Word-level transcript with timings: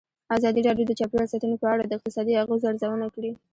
ازادي 0.37 0.61
راډیو 0.67 0.85
د 0.87 0.91
چاپیریال 0.99 1.31
ساتنه 1.31 1.55
په 1.61 1.67
اړه 1.73 1.83
د 1.85 1.91
اقتصادي 1.97 2.33
اغېزو 2.43 2.69
ارزونه 2.71 3.07
کړې. 3.15 3.31